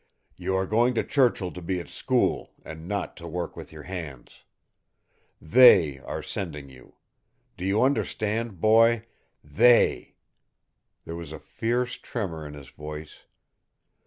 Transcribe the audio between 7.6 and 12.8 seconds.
you understand, boy? THEY!" There was a fierce tremor in his